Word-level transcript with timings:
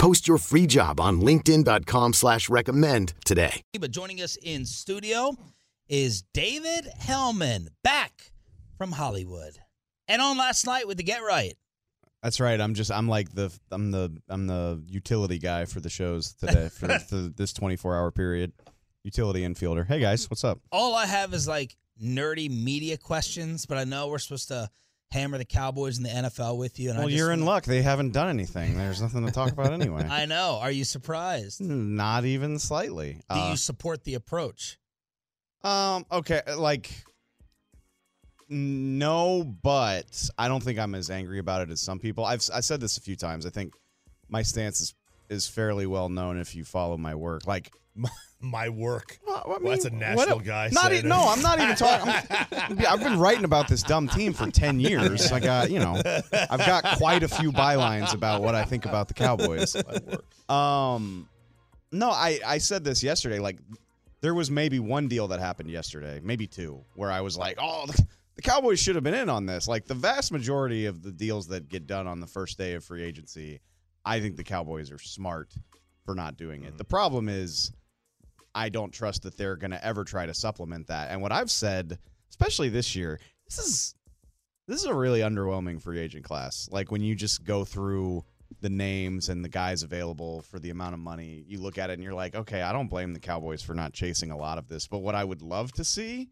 Post 0.00 0.26
your 0.26 0.38
free 0.38 0.66
job 0.66 0.98
on 0.98 1.20
LinkedIn.com 1.20 2.14
slash 2.14 2.48
recommend 2.48 3.12
today. 3.26 3.60
But 3.78 3.90
joining 3.90 4.22
us 4.22 4.38
in 4.42 4.64
studio 4.64 5.36
is 5.90 6.22
David 6.32 6.86
Helman, 6.98 7.68
back 7.84 8.32
from 8.78 8.92
Hollywood. 8.92 9.58
And 10.08 10.22
on 10.22 10.38
last 10.38 10.64
night 10.64 10.88
with 10.88 10.96
the 10.96 11.02
Get 11.02 11.22
Right. 11.22 11.52
That's 12.22 12.40
right. 12.40 12.58
I'm 12.58 12.72
just 12.72 12.90
I'm 12.90 13.08
like 13.08 13.34
the 13.34 13.54
I'm 13.70 13.90
the 13.90 14.16
I'm 14.30 14.46
the 14.46 14.82
utility 14.86 15.38
guy 15.38 15.66
for 15.66 15.80
the 15.80 15.90
shows 15.90 16.32
today 16.32 16.70
for, 16.70 16.88
for 16.98 17.16
this 17.16 17.52
24 17.52 17.94
hour 17.94 18.10
period. 18.10 18.54
Utility 19.04 19.42
infielder. 19.42 19.86
Hey 19.86 20.00
guys, 20.00 20.30
what's 20.30 20.44
up? 20.44 20.60
All 20.72 20.94
I 20.94 21.04
have 21.04 21.34
is 21.34 21.46
like 21.46 21.76
nerdy 22.02 22.50
media 22.50 22.96
questions, 22.96 23.66
but 23.66 23.76
I 23.76 23.84
know 23.84 24.08
we're 24.08 24.18
supposed 24.18 24.48
to 24.48 24.70
hammer 25.12 25.38
the 25.38 25.44
Cowboys 25.44 25.96
and 25.96 26.06
the 26.06 26.10
NFL 26.10 26.56
with 26.58 26.78
you. 26.78 26.90
And 26.90 26.98
I 26.98 27.02
Well, 27.02 27.10
you're 27.10 27.32
in 27.32 27.44
luck. 27.44 27.64
They 27.64 27.82
haven't 27.82 28.12
done 28.12 28.28
anything. 28.28 28.76
There's 28.76 29.02
nothing 29.02 29.26
to 29.26 29.32
talk 29.32 29.50
about 29.52 29.72
anyway. 29.72 30.06
I 30.10 30.26
know. 30.26 30.58
Are 30.60 30.70
you 30.70 30.84
surprised? 30.84 31.60
Not 31.60 32.24
even 32.24 32.58
slightly. 32.58 33.14
Do 33.28 33.36
Uh, 33.36 33.50
you 33.50 33.56
support 33.56 34.04
the 34.04 34.14
approach? 34.14 34.78
Um. 35.62 36.06
Okay. 36.10 36.40
Like. 36.56 36.90
No, 38.48 39.44
but 39.44 40.28
I 40.36 40.48
don't 40.48 40.62
think 40.62 40.78
I'm 40.78 40.94
as 40.96 41.08
angry 41.10 41.38
about 41.38 41.62
it 41.62 41.70
as 41.70 41.80
some 41.80 41.98
people. 42.00 42.24
I've 42.24 42.42
I 42.52 42.60
said 42.60 42.80
this 42.80 42.96
a 42.96 43.00
few 43.00 43.14
times. 43.14 43.46
I 43.46 43.50
think 43.50 43.74
my 44.28 44.42
stance 44.42 44.80
is 44.80 44.94
is 45.30 45.46
fairly 45.48 45.86
well 45.86 46.08
known 46.10 46.38
if 46.38 46.54
you 46.54 46.64
follow 46.64 46.96
my 46.98 47.14
work. 47.14 47.46
Like 47.46 47.72
My 48.42 48.70
work. 48.70 49.18
Well, 49.26 49.42
I 49.44 49.48
Well, 49.48 49.60
that's 49.64 49.84
a 49.84 49.90
national 49.90 50.36
what- 50.38 50.46
guy 50.46 50.70
Not 50.72 50.94
e- 50.94 51.02
no, 51.02 51.26
I'm 51.28 51.42
not 51.42 51.60
even 51.60 51.76
talking. 51.76 52.08
I'm- 52.08 52.78
I've 52.88 53.00
been 53.00 53.18
writing 53.18 53.44
about 53.44 53.68
this 53.68 53.82
dumb 53.82 54.08
team 54.08 54.32
for 54.32 54.50
ten 54.50 54.80
years. 54.80 55.30
I 55.30 55.40
got 55.40 55.70
you 55.70 55.78
know, 55.78 56.00
I've 56.32 56.64
got 56.66 56.96
quite 56.96 57.22
a 57.22 57.28
few 57.28 57.52
bylines 57.52 58.14
about 58.14 58.42
what 58.42 58.54
I 58.54 58.64
think 58.64 58.86
about 58.86 59.08
the 59.08 59.14
Cowboys. 59.14 59.76
Um, 60.48 61.28
no, 61.92 62.10
I 62.10 62.40
I 62.44 62.58
said 62.58 62.82
this 62.82 63.02
yesterday. 63.04 63.38
Like, 63.38 63.58
there 64.20 64.34
was 64.34 64.50
maybe 64.50 64.80
one 64.80 65.06
deal 65.06 65.28
that 65.28 65.38
happened 65.38 65.70
yesterday, 65.70 66.20
maybe 66.24 66.46
two, 66.48 66.80
where 66.94 67.10
I 67.10 67.20
was 67.20 67.38
like, 67.38 67.56
oh. 67.60 67.86
The, 67.86 68.06
the 68.36 68.42
Cowboys 68.42 68.80
should 68.80 68.94
have 68.94 69.04
been 69.04 69.14
in 69.14 69.28
on 69.28 69.44
this. 69.46 69.68
Like 69.68 69.84
the 69.86 69.94
vast 69.94 70.32
majority 70.32 70.86
of 70.86 71.02
the 71.02 71.12
deals 71.12 71.46
that 71.48 71.68
get 71.68 71.86
done 71.86 72.06
on 72.06 72.20
the 72.20 72.26
first 72.26 72.56
day 72.58 72.72
of 72.72 72.82
free 72.82 73.02
agency, 73.04 73.60
I 74.04 74.20
think 74.20 74.36
the 74.36 74.44
Cowboys 74.44 74.90
are 74.90 74.98
smart 74.98 75.52
for 76.04 76.14
not 76.14 76.36
doing 76.36 76.64
it. 76.64 76.68
Mm-hmm. 76.68 76.78
The 76.78 76.84
problem 76.84 77.28
is 77.28 77.72
I 78.54 78.68
don't 78.68 78.92
trust 78.92 79.22
that 79.22 79.36
they're 79.36 79.56
going 79.56 79.70
to 79.70 79.84
ever 79.84 80.04
try 80.04 80.26
to 80.26 80.34
supplement 80.34 80.86
that. 80.88 81.10
And 81.10 81.22
what 81.22 81.32
I've 81.32 81.50
said, 81.50 81.98
especially 82.30 82.68
this 82.68 82.96
year, 82.96 83.20
this 83.46 83.58
is 83.58 83.94
this 84.66 84.80
is 84.80 84.86
a 84.86 84.94
really 84.94 85.20
underwhelming 85.20 85.82
free 85.82 85.98
agent 85.98 86.24
class. 86.24 86.68
Like 86.70 86.92
when 86.92 87.02
you 87.02 87.16
just 87.16 87.44
go 87.44 87.64
through 87.64 88.24
the 88.60 88.70
names 88.70 89.28
and 89.28 89.44
the 89.44 89.48
guys 89.48 89.82
available 89.82 90.42
for 90.42 90.58
the 90.58 90.70
amount 90.70 90.94
of 90.94 91.00
money, 91.00 91.44
you 91.48 91.60
look 91.60 91.76
at 91.76 91.90
it 91.90 91.94
and 91.94 92.02
you're 92.02 92.14
like, 92.14 92.34
okay, 92.34 92.62
I 92.62 92.72
don't 92.72 92.88
blame 92.88 93.12
the 93.12 93.20
Cowboys 93.20 93.62
for 93.62 93.74
not 93.74 93.92
chasing 93.92 94.30
a 94.30 94.36
lot 94.36 94.58
of 94.58 94.68
this. 94.68 94.86
But 94.86 94.98
what 94.98 95.14
I 95.14 95.24
would 95.24 95.42
love 95.42 95.72
to 95.72 95.84
see 95.84 96.30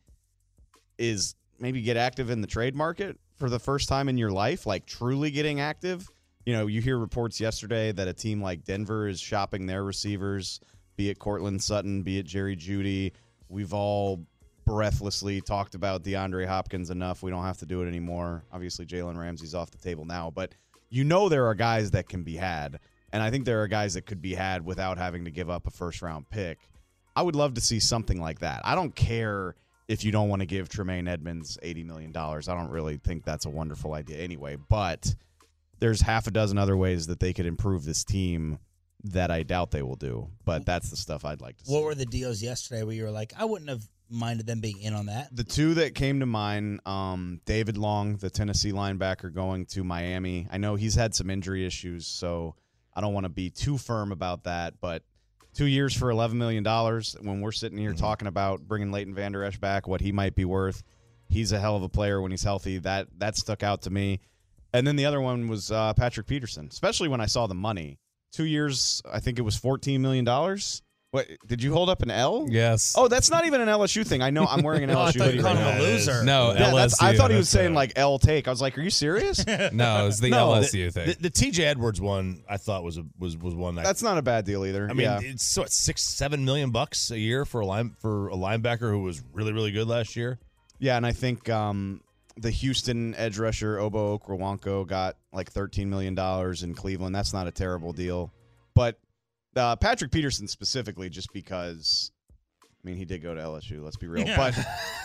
is 0.98 1.34
maybe 1.58 1.82
get 1.82 1.96
active 1.96 2.30
in 2.30 2.40
the 2.40 2.46
trade 2.46 2.74
market 2.76 3.18
for 3.36 3.50
the 3.50 3.58
first 3.58 3.88
time 3.88 4.08
in 4.08 4.16
your 4.16 4.30
life, 4.30 4.66
like 4.66 4.86
truly 4.86 5.30
getting 5.30 5.60
active. 5.60 6.08
You 6.48 6.54
know, 6.54 6.66
you 6.66 6.80
hear 6.80 6.96
reports 6.96 7.42
yesterday 7.42 7.92
that 7.92 8.08
a 8.08 8.14
team 8.14 8.40
like 8.40 8.64
Denver 8.64 9.06
is 9.06 9.20
shopping 9.20 9.66
their 9.66 9.84
receivers, 9.84 10.60
be 10.96 11.10
it 11.10 11.18
Courtland 11.18 11.62
Sutton, 11.62 12.02
be 12.02 12.16
it 12.20 12.22
Jerry 12.22 12.56
Jeudy. 12.56 13.12
We've 13.50 13.74
all 13.74 14.24
breathlessly 14.64 15.42
talked 15.42 15.74
about 15.74 16.04
DeAndre 16.04 16.46
Hopkins 16.46 16.88
enough. 16.88 17.22
We 17.22 17.30
don't 17.30 17.44
have 17.44 17.58
to 17.58 17.66
do 17.66 17.82
it 17.82 17.86
anymore. 17.86 18.44
Obviously, 18.50 18.86
Jalen 18.86 19.18
Ramsey's 19.18 19.54
off 19.54 19.70
the 19.70 19.76
table 19.76 20.06
now, 20.06 20.30
but 20.34 20.54
you 20.88 21.04
know 21.04 21.28
there 21.28 21.44
are 21.44 21.54
guys 21.54 21.90
that 21.90 22.08
can 22.08 22.22
be 22.22 22.36
had. 22.36 22.80
And 23.12 23.22
I 23.22 23.30
think 23.30 23.44
there 23.44 23.60
are 23.60 23.68
guys 23.68 23.92
that 23.92 24.06
could 24.06 24.22
be 24.22 24.34
had 24.34 24.64
without 24.64 24.96
having 24.96 25.26
to 25.26 25.30
give 25.30 25.50
up 25.50 25.66
a 25.66 25.70
first 25.70 26.00
round 26.00 26.30
pick. 26.30 26.60
I 27.14 27.20
would 27.20 27.36
love 27.36 27.52
to 27.56 27.60
see 27.60 27.78
something 27.78 28.22
like 28.22 28.38
that. 28.38 28.62
I 28.64 28.74
don't 28.74 28.94
care 28.94 29.54
if 29.86 30.02
you 30.02 30.12
don't 30.12 30.30
want 30.30 30.40
to 30.40 30.46
give 30.46 30.70
Tremaine 30.70 31.08
Edmunds 31.08 31.58
$80 31.62 31.84
million. 31.84 32.16
I 32.16 32.40
don't 32.40 32.70
really 32.70 32.96
think 32.96 33.26
that's 33.26 33.44
a 33.44 33.50
wonderful 33.50 33.92
idea 33.92 34.16
anyway, 34.16 34.56
but 34.56 35.14
there's 35.80 36.00
half 36.00 36.26
a 36.26 36.30
dozen 36.30 36.58
other 36.58 36.76
ways 36.76 37.06
that 37.06 37.20
they 37.20 37.32
could 37.32 37.46
improve 37.46 37.84
this 37.84 38.04
team 38.04 38.58
that 39.04 39.30
I 39.30 39.42
doubt 39.42 39.70
they 39.70 39.82
will 39.82 39.96
do. 39.96 40.28
But 40.44 40.66
that's 40.66 40.90
the 40.90 40.96
stuff 40.96 41.24
I'd 41.24 41.40
like 41.40 41.56
to 41.58 41.64
see. 41.64 41.72
What 41.72 41.84
were 41.84 41.94
the 41.94 42.06
deals 42.06 42.42
yesterday 42.42 42.82
where 42.82 42.94
you 42.94 43.04
were 43.04 43.10
like, 43.10 43.32
I 43.38 43.44
wouldn't 43.44 43.70
have 43.70 43.82
minded 44.10 44.46
them 44.46 44.60
being 44.60 44.80
in 44.80 44.94
on 44.94 45.06
that? 45.06 45.34
The 45.34 45.44
two 45.44 45.74
that 45.74 45.94
came 45.94 46.20
to 46.20 46.26
mind, 46.26 46.80
um, 46.86 47.40
David 47.44 47.76
Long, 47.76 48.16
the 48.16 48.30
Tennessee 48.30 48.72
linebacker, 48.72 49.32
going 49.32 49.66
to 49.66 49.84
Miami. 49.84 50.48
I 50.50 50.58
know 50.58 50.74
he's 50.74 50.94
had 50.94 51.14
some 51.14 51.30
injury 51.30 51.64
issues, 51.64 52.06
so 52.06 52.54
I 52.94 53.00
don't 53.00 53.14
want 53.14 53.24
to 53.24 53.30
be 53.30 53.50
too 53.50 53.78
firm 53.78 54.10
about 54.10 54.44
that. 54.44 54.74
But 54.80 55.02
two 55.54 55.66
years 55.66 55.94
for 55.94 56.08
$11 56.08 56.34
million, 56.34 56.64
when 57.22 57.40
we're 57.40 57.52
sitting 57.52 57.78
here 57.78 57.92
talking 57.92 58.28
about 58.28 58.66
bringing 58.66 58.90
Leighton 58.90 59.14
Vander 59.14 59.44
Esch 59.44 59.58
back, 59.58 59.86
what 59.86 60.00
he 60.00 60.10
might 60.10 60.34
be 60.34 60.44
worth, 60.44 60.82
he's 61.28 61.52
a 61.52 61.60
hell 61.60 61.76
of 61.76 61.82
a 61.82 61.88
player 61.88 62.20
when 62.20 62.30
he's 62.30 62.42
healthy. 62.42 62.78
That 62.78 63.08
that 63.18 63.36
stuck 63.36 63.62
out 63.62 63.82
to 63.82 63.90
me. 63.90 64.20
And 64.72 64.86
then 64.86 64.96
the 64.96 65.06
other 65.06 65.20
one 65.20 65.48
was 65.48 65.70
uh, 65.72 65.94
Patrick 65.94 66.26
Peterson, 66.26 66.68
especially 66.70 67.08
when 67.08 67.20
I 67.20 67.26
saw 67.26 67.46
the 67.46 67.54
money. 67.54 67.98
Two 68.32 68.44
years, 68.44 69.02
I 69.10 69.20
think 69.20 69.38
it 69.38 69.42
was 69.42 69.58
$14 69.58 70.00
million. 70.00 70.26
What 71.10 71.26
did 71.46 71.62
you 71.62 71.72
hold 71.72 71.88
up 71.88 72.02
an 72.02 72.10
L? 72.10 72.44
Yes. 72.50 72.94
Oh, 72.94 73.08
that's 73.08 73.30
not 73.30 73.46
even 73.46 73.62
an 73.62 73.68
LSU 73.68 74.06
thing. 74.06 74.20
I 74.20 74.28
know 74.28 74.44
I'm 74.44 74.62
wearing 74.62 74.84
an 74.84 74.90
Oh, 74.94 75.00
I 75.00 75.10
LSU 75.10 75.16
thought 75.16 75.24
hoodie 75.24 75.38
you 75.38 75.42
right 75.42 75.56
called 75.56 75.66
him 75.66 75.78
now. 75.78 75.82
a 75.82 75.86
loser. 75.86 76.22
No, 76.22 76.52
Yeah, 76.52 76.70
that's, 76.74 77.02
I 77.02 77.16
thought 77.16 77.30
he 77.30 77.36
was 77.38 77.48
saying 77.48 77.72
like 77.72 77.94
L 77.96 78.18
take. 78.18 78.46
I 78.46 78.50
was 78.50 78.60
like, 78.60 78.76
are 78.76 78.82
you 78.82 78.90
serious? 78.90 79.42
No, 79.72 80.06
it's 80.06 80.20
the 80.20 80.28
No, 80.28 80.48
LSU 80.48 80.72
the, 80.72 80.90
thing. 80.90 81.06
The, 81.06 81.14
the 81.14 81.30
TJ 81.30 81.60
Edwards 81.60 81.98
one 81.98 82.42
I 82.46 82.58
thought 82.58 82.84
was 82.84 82.98
a, 82.98 83.06
was 83.18 83.38
was 83.38 83.54
one 83.54 83.76
that 83.76 83.84
That's 83.86 84.02
not 84.02 84.18
a 84.18 84.22
bad 84.22 84.44
deal 84.44 84.66
either. 84.66 84.84
I 84.84 84.92
mean 84.92 85.06
yeah. 85.06 85.20
it's 85.22 85.56
what 85.56 85.72
six 85.72 86.02
seven 86.02 86.44
million 86.44 86.72
bucks 86.72 87.10
a 87.10 87.18
year 87.18 87.46
for 87.46 87.62
a 87.62 87.66
line 87.66 87.96
for 88.02 88.28
a 88.28 88.34
linebacker 88.36 88.90
who 88.90 89.02
was 89.02 89.22
really 89.32 89.54
really 89.54 89.70
good 89.70 89.88
last 89.88 90.14
year. 90.14 90.38
yeah, 90.78 90.98
and 90.98 91.06
I 91.06 91.12
think 91.12 91.48
um, 91.48 92.02
the 92.40 92.50
Houston 92.50 93.14
edge 93.14 93.38
rusher 93.38 93.76
Ogbo 93.76 94.18
Okoronkwo 94.18 94.86
got 94.86 95.16
like 95.32 95.50
thirteen 95.50 95.90
million 95.90 96.14
dollars 96.14 96.62
in 96.62 96.74
Cleveland. 96.74 97.14
That's 97.14 97.32
not 97.32 97.46
a 97.46 97.50
terrible 97.50 97.92
deal, 97.92 98.32
but 98.74 98.98
uh, 99.56 99.76
Patrick 99.76 100.10
Peterson 100.10 100.48
specifically, 100.48 101.08
just 101.08 101.32
because. 101.32 102.12
I 102.62 102.86
mean, 102.86 102.96
he 102.96 103.04
did 103.04 103.24
go 103.24 103.34
to 103.34 103.40
LSU. 103.40 103.82
Let's 103.82 103.96
be 103.96 104.06
real, 104.06 104.24
but 104.36 104.56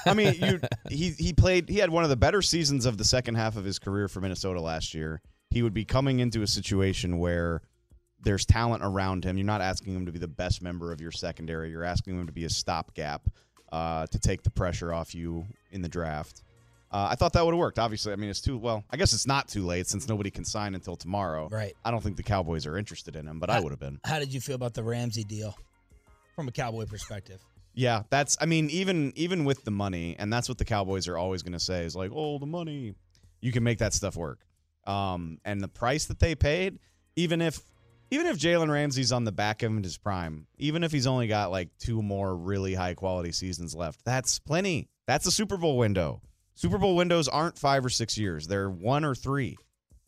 I 0.06 0.14
mean, 0.14 0.36
you 0.36 0.62
he 0.90 1.10
he 1.10 1.34
played. 1.34 1.68
He 1.70 1.80
had 1.80 1.90
one 1.90 2.04
of 2.04 2.12
the 2.12 2.16
better 2.16 2.44
seasons 2.44 2.86
of 2.86 2.98
the 3.00 3.04
second 3.04 3.34
half 3.36 3.58
of 3.58 3.66
his 3.66 3.80
career 3.80 4.08
for 4.08 4.22
Minnesota 4.22 4.62
last 4.62 4.94
year. 4.94 5.22
He 5.50 5.64
would 5.64 5.74
be 5.74 5.84
coming 5.84 6.20
into 6.20 6.44
a 6.44 6.48
situation 6.48 7.18
where 7.18 7.62
there's 8.24 8.46
talent 8.46 8.84
around 8.84 9.24
him. 9.26 9.38
You're 9.38 9.46
not 9.46 9.62
asking 9.62 9.96
him 9.96 10.06
to 10.06 10.12
be 10.12 10.20
the 10.20 10.28
best 10.28 10.62
member 10.62 10.92
of 10.92 11.02
your 11.02 11.12
secondary. 11.12 11.72
You're 11.72 11.84
asking 11.84 12.20
him 12.20 12.28
to 12.28 12.32
be 12.32 12.46
a 12.46 12.50
stopgap 12.50 13.28
uh, 13.72 14.08
to 14.08 14.20
take 14.20 14.44
the 14.44 14.50
pressure 14.50 14.94
off 14.94 15.14
you 15.14 15.46
in 15.72 15.82
the 15.82 15.90
draft. 15.90 16.44
Uh, 16.94 17.08
I 17.10 17.16
thought 17.16 17.34
that 17.34 17.44
would 17.44 17.56
have 17.56 17.60
worked. 17.60 17.80
Obviously, 17.80 18.14
I 18.14 18.16
mean, 18.18 18.30
it's 18.30 18.40
too 18.40 18.56
well. 18.56 18.84
I 18.92 18.98
guess 18.98 19.14
it's 19.14 19.26
not 19.26 19.48
too 19.48 19.66
late 19.66 19.88
since 19.88 20.08
nobody 20.08 20.30
can 20.30 20.46
sign 20.46 20.76
until 20.76 20.96
tomorrow. 20.96 21.50
Right. 21.52 21.76
I 21.84 21.90
don't 21.90 22.04
think 22.04 22.18
the 22.18 22.24
Cowboys 22.24 22.68
are 22.68 22.78
interested 22.78 23.16
in 23.16 23.28
him, 23.28 23.40
but 23.40 23.50
I 23.50 23.60
would 23.60 23.72
have 23.72 23.80
been. 23.80 24.00
How 24.06 24.20
did 24.20 24.32
you 24.32 24.40
feel 24.40 24.56
about 24.56 24.76
the 24.76 24.84
Ramsey 24.84 25.24
deal 25.24 25.58
from 26.36 26.48
a 26.48 26.52
Cowboy 26.52 26.86
perspective? 26.86 27.42
Yeah, 27.74 28.04
that's. 28.12 28.38
I 28.40 28.46
mean, 28.46 28.70
even 28.70 29.12
even 29.16 29.44
with 29.44 29.64
the 29.64 29.72
money, 29.72 30.16
and 30.20 30.32
that's 30.32 30.48
what 30.48 30.60
the 30.60 30.66
Cowboys 30.66 31.08
are 31.08 31.18
always 31.18 31.42
going 31.42 31.54
to 31.54 31.60
say 31.60 31.84
is 31.84 31.96
like, 31.96 32.12
"Oh, 32.14 32.38
the 32.38 32.46
money." 32.46 32.94
You 33.42 33.52
can 33.52 33.64
make 33.64 33.80
that 33.80 33.94
stuff 33.94 34.16
work. 34.16 34.40
Um, 34.88 35.40
and 35.44 35.62
the 35.62 35.68
price 35.68 36.06
that 36.06 36.20
they 36.20 36.36
paid, 36.36 36.80
even 37.16 37.42
if 37.42 37.60
even 38.12 38.28
if 38.28 38.38
Jalen 38.38 38.70
Ramsey's 38.70 39.12
on 39.12 39.24
the 39.24 39.32
back 39.32 39.64
end 39.64 39.80
of 39.80 39.84
his 39.84 39.98
prime, 39.98 40.46
even 40.60 40.84
if 40.84 40.92
he's 40.92 41.08
only 41.08 41.28
got 41.28 41.50
like 41.50 41.70
two 41.80 42.04
more 42.04 42.36
really 42.36 42.76
high 42.76 42.94
quality 42.94 43.32
seasons 43.32 43.74
left, 43.74 44.06
that's 44.06 44.38
plenty. 44.38 44.88
That's 45.08 45.26
a 45.26 45.32
Super 45.32 45.58
Bowl 45.58 45.78
window. 45.78 46.22
Super 46.56 46.78
Bowl 46.78 46.96
windows 46.96 47.28
aren't 47.28 47.58
five 47.58 47.86
or 47.86 47.90
six 47.90 48.18
years; 48.18 48.48
they're 48.48 48.70
one 48.70 49.04
or 49.06 49.16
three. 49.16 49.58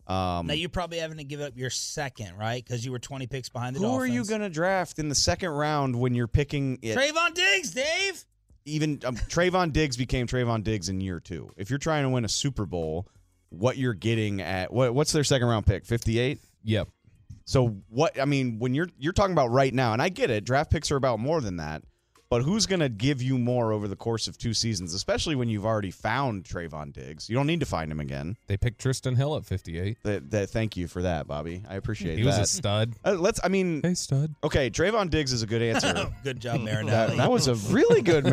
Um, 0.07 0.45
Now 0.45 0.53
you're 0.53 0.69
probably 0.69 0.99
having 0.99 1.17
to 1.17 1.23
give 1.23 1.41
up 1.41 1.53
your 1.55 1.71
second, 1.71 2.37
right? 2.37 2.63
Because 2.63 2.85
you 2.85 2.91
were 2.91 2.99
20 2.99 3.25
picks 3.25 3.49
behind 3.49 3.75
the 3.75 3.79
who 3.79 3.85
are 3.87 3.89
Dolphins. 4.05 4.13
you 4.13 4.25
going 4.25 4.41
to 4.41 4.49
draft 4.51 4.99
in 4.99 5.09
the 5.09 5.15
second 5.15 5.49
round 5.49 5.95
when 5.99 6.13
you're 6.13 6.27
picking 6.27 6.77
it? 6.83 6.95
Trevon 6.95 7.33
Diggs, 7.33 7.71
Dave. 7.71 8.23
even 8.65 8.99
um, 9.03 9.15
Trevon 9.29 9.73
Diggs 9.73 9.97
became 9.97 10.27
Trevon 10.27 10.63
Diggs 10.63 10.89
in 10.89 11.01
year 11.01 11.19
two. 11.19 11.49
If 11.57 11.71
you're 11.71 11.79
trying 11.79 12.03
to 12.03 12.09
win 12.09 12.23
a 12.23 12.29
Super 12.29 12.67
Bowl, 12.67 13.07
what 13.49 13.77
you're 13.77 13.95
getting 13.95 14.41
at 14.41 14.71
what 14.71 14.93
what's 14.93 15.11
their 15.11 15.23
second 15.23 15.47
round 15.47 15.65
pick? 15.65 15.85
Fifty 15.85 16.19
eight. 16.19 16.39
Yep. 16.63 16.87
So 17.45 17.69
what 17.89 18.19
I 18.21 18.25
mean 18.25 18.59
when 18.59 18.75
you're 18.75 18.89
you're 18.99 19.13
talking 19.13 19.33
about 19.33 19.49
right 19.49 19.73
now, 19.73 19.93
and 19.93 20.01
I 20.03 20.09
get 20.09 20.29
it, 20.29 20.45
draft 20.45 20.69
picks 20.69 20.91
are 20.91 20.97
about 20.97 21.19
more 21.19 21.41
than 21.41 21.57
that. 21.57 21.81
But 22.27 22.41
who's 22.41 22.65
going 22.65 22.79
to 22.79 22.89
give 22.89 23.21
you 23.21 23.37
more 23.37 23.71
over 23.71 23.87
the 23.87 23.95
course 23.95 24.27
of 24.27 24.35
two 24.37 24.53
seasons, 24.55 24.95
especially 24.95 25.35
when 25.35 25.47
you've 25.47 25.65
already 25.65 25.91
found 25.91 26.43
Trevon 26.43 26.91
Diggs? 26.91 27.29
You 27.29 27.35
don't 27.35 27.45
need 27.45 27.59
to 27.59 27.67
find 27.67 27.91
him 27.91 27.99
again. 27.99 28.35
They 28.47 28.57
picked 28.57 28.83
Trysten 28.83 29.15
Hill 29.15 29.35
at 29.35 29.45
58. 29.45 29.97
That, 30.03 30.31
that 30.31 30.49
thank 30.49 30.75
you 30.75 30.87
for 30.87 31.03
that, 31.03 31.27
Bobby. 31.27 31.63
I 31.69 31.75
appreciate 31.75 32.17
He 32.17 32.23
that. 32.23 32.39
was 32.39 32.39
a 32.39 32.45
stud. 32.47 32.93
Uh, 33.05 33.13
let's. 33.13 33.39
I 33.43 33.47
mean, 33.49 33.81
Hey, 33.83 33.93
stud. 33.93 34.33
okay, 34.43 34.71
Trevon 34.71 35.11
Diggs 35.11 35.31
is 35.33 35.43
a 35.43 35.47
good 35.47 35.61
answer. 35.61 36.11
Good 36.23 36.39
job, 36.39 36.61
Marinelli. 36.61 36.89
That, 37.11 37.17
that 37.17 37.31
was 37.31 37.47
a 37.47 37.53
really 37.71 38.01
good 38.01 38.23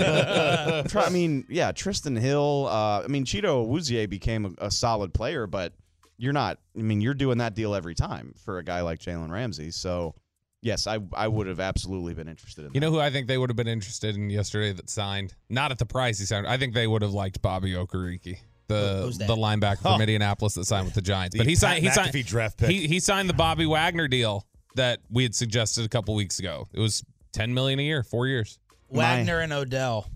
Marinelli. 0.00 0.84
I 0.96 1.08
mean, 1.10 1.44
yeah, 1.48 1.70
Trysten 1.72 2.18
Hill. 2.18 2.66
Uh, 2.68 3.02
I 3.02 3.06
mean, 3.06 3.24
Chido 3.24 3.64
Awuzie 3.66 4.08
became 4.08 4.56
a, 4.58 4.66
a 4.66 4.70
solid 4.72 5.14
player, 5.14 5.46
but 5.46 5.72
you're 6.18 6.32
not. 6.32 6.58
I 6.76 6.82
mean, 6.82 7.00
you're 7.00 7.14
doing 7.14 7.38
that 7.38 7.54
deal 7.54 7.74
every 7.74 7.94
time 7.94 8.34
for 8.44 8.58
a 8.58 8.64
guy 8.64 8.80
like 8.80 8.98
Jalen 8.98 9.30
Ramsey. 9.30 9.70
So, 9.70 10.14
yes, 10.62 10.86
I 10.86 10.98
I 11.12 11.28
would 11.28 11.46
have 11.46 11.60
absolutely 11.60 12.14
been 12.14 12.28
interested 12.28 12.64
in. 12.64 12.72
You 12.74 12.80
that. 12.80 12.86
know 12.86 12.90
who 12.92 13.00
I 13.00 13.10
think 13.10 13.28
they 13.28 13.38
would 13.38 13.50
have 13.50 13.56
been 13.56 13.68
interested 13.68 14.16
in 14.16 14.30
yesterday 14.30 14.72
that 14.72 14.90
signed? 14.90 15.34
Not 15.48 15.70
at 15.70 15.78
the 15.78 15.86
price 15.86 16.18
he 16.18 16.24
signed. 16.26 16.46
I 16.46 16.56
think 16.56 16.74
they 16.74 16.86
would 16.86 17.02
have 17.02 17.12
liked 17.12 17.40
Bobby 17.42 17.72
Okereke, 17.72 18.38
the 18.68 19.14
the 19.26 19.36
linebacker 19.36 19.82
from 19.82 19.94
Oh. 19.94 20.00
Indianapolis 20.00 20.54
that 20.54 20.64
signed 20.66 20.86
with 20.86 20.94
the 20.94 21.02
Giants. 21.02 21.34
The 21.34 21.38
but 21.38 21.46
he 21.46 21.54
signed 21.54 21.82
he 21.82 21.88
Pat 21.88 22.12
signed 22.12 22.26
draft 22.26 22.58
pick. 22.58 22.70
He, 22.70 22.86
he 22.86 23.00
signed 23.00 23.28
the 23.28 23.34
Bobby 23.34 23.66
Wagner 23.66 24.08
deal 24.08 24.46
that 24.74 25.00
we 25.10 25.22
had 25.22 25.34
suggested 25.34 25.84
a 25.84 25.88
couple 25.88 26.14
weeks 26.14 26.38
ago. 26.38 26.66
It 26.72 26.80
was 26.80 27.04
ten 27.32 27.54
million 27.54 27.78
a 27.78 27.82
year, 27.82 28.02
four 28.02 28.26
years. 28.26 28.58
Wagner 28.88 29.40
and 29.40 29.52
Odell, 29.52 30.08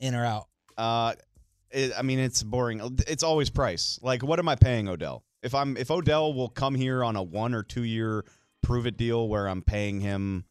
in 0.00 0.14
or 0.14 0.24
out? 0.24 0.46
Uh, 0.76 1.14
it, 1.70 1.92
I 1.96 2.02
mean, 2.02 2.18
it's 2.18 2.42
boring. 2.42 2.80
It's 3.06 3.22
always 3.22 3.50
price. 3.50 3.98
Like, 4.02 4.22
what 4.22 4.38
am 4.38 4.48
I 4.48 4.56
paying 4.56 4.88
Odell? 4.88 5.24
If 5.42 5.54
I'm 5.54 5.76
if 5.76 5.90
Odell 5.90 6.34
will 6.34 6.48
come 6.48 6.74
here 6.74 7.04
on 7.04 7.14
a 7.16 7.22
one 7.22 7.54
or 7.54 7.62
two 7.62 7.84
year 7.84 8.24
prove 8.68 8.86
it 8.86 8.98
deal 8.98 9.26
where 9.26 9.48
I'm 9.48 9.62
paying 9.62 10.00
him 10.00 10.44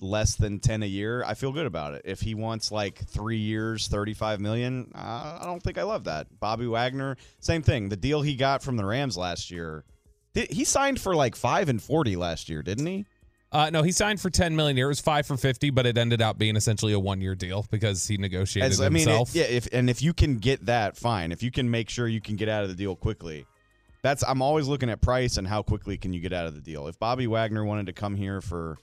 less 0.00 0.34
than 0.34 0.58
10 0.58 0.82
a 0.82 0.86
year, 0.86 1.22
I 1.24 1.34
feel 1.34 1.52
good 1.52 1.66
about 1.66 1.94
it. 1.94 2.02
If 2.04 2.20
he 2.20 2.34
wants 2.34 2.72
like 2.72 2.98
3 3.06 3.36
years, 3.36 3.86
35 3.86 4.40
million, 4.40 4.90
I 4.92 5.42
don't 5.44 5.62
think 5.62 5.78
I 5.78 5.84
love 5.84 6.04
that. 6.04 6.26
Bobby 6.40 6.66
Wagner, 6.66 7.16
same 7.38 7.62
thing. 7.62 7.90
The 7.90 7.96
deal 7.96 8.22
he 8.22 8.34
got 8.34 8.60
from 8.60 8.76
the 8.76 8.84
Rams 8.84 9.16
last 9.16 9.52
year, 9.52 9.84
he 10.34 10.64
signed 10.64 11.00
for 11.00 11.14
like 11.14 11.36
5 11.36 11.68
and 11.68 11.80
40 11.80 12.16
last 12.16 12.48
year, 12.48 12.60
didn't 12.60 12.86
he? 12.86 13.06
Uh, 13.52 13.70
no, 13.70 13.84
he 13.84 13.92
signed 13.92 14.20
for 14.20 14.30
ten 14.30 14.56
million. 14.56 14.76
It 14.76 14.82
was 14.82 14.98
five 14.98 15.26
for 15.26 15.36
fifty, 15.36 15.70
but 15.70 15.86
it 15.86 15.96
ended 15.96 16.20
up 16.20 16.38
being 16.38 16.56
essentially 16.56 16.92
a 16.92 16.98
one 16.98 17.20
year 17.20 17.36
deal 17.36 17.64
because 17.70 18.04
he 18.04 18.16
negotiated 18.16 18.72
As, 18.72 18.80
I 18.80 18.88
mean, 18.88 19.06
himself. 19.06 19.28
it- 19.36 19.38
yeah, 19.38 19.44
if 19.44 19.68
and 19.72 19.88
if 19.88 20.02
you 20.02 20.12
can 20.12 20.38
get 20.38 20.66
that, 20.66 20.96
fine. 20.96 21.30
If 21.30 21.40
you 21.40 21.52
can 21.52 21.70
make 21.70 21.88
sure 21.88 22.08
you 22.08 22.20
can 22.20 22.34
get 22.34 22.48
out 22.48 22.64
of 22.64 22.68
the 22.68 22.74
deal 22.74 22.96
quickly, 22.96 23.46
that's 24.04 24.22
I'm 24.22 24.42
always 24.42 24.68
looking 24.68 24.90
at 24.90 25.00
price 25.00 25.38
and 25.38 25.48
how 25.48 25.62
quickly 25.62 25.96
can 25.96 26.12
you 26.12 26.20
get 26.20 26.34
out 26.34 26.46
of 26.46 26.54
the 26.54 26.60
deal. 26.60 26.86
If 26.88 26.98
Bobby 26.98 27.26
Wagner 27.26 27.64
wanted 27.64 27.86
to 27.86 27.94
come 27.94 28.14
here 28.14 28.42
for, 28.42 28.76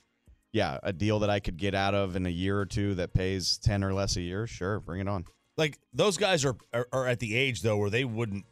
yeah, 0.51 0.79
a 0.81 0.91
deal 0.91 1.19
that 1.19 1.29
I 1.29 1.39
could 1.39 1.57
get 1.57 1.75
out 1.75 1.93
of 1.93 2.15
in 2.15 2.25
a 2.25 2.29
year 2.29 2.59
or 2.59 2.65
two 2.65 2.95
that 2.95 3.13
pays 3.13 3.59
ten 3.59 3.83
or 3.83 3.93
less 3.93 4.17
a 4.17 4.21
year, 4.21 4.47
sure, 4.47 4.79
bring 4.79 4.99
it 4.99 5.07
on. 5.07 5.25
like 5.57 5.77
those 5.93 6.17
guys 6.17 6.43
are, 6.43 6.55
are 6.73 6.87
are 6.91 7.07
at 7.07 7.19
the 7.19 7.37
age 7.37 7.61
though 7.61 7.77
where 7.77 7.91
they 7.91 8.03
wouldn't 8.03 8.45